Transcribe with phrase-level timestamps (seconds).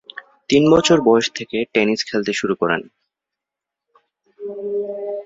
[0.49, 2.81] তিন বছর বয়স থেকে টেনিস খেলতে শুরু করেন।